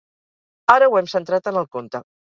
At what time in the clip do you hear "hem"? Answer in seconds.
1.01-1.11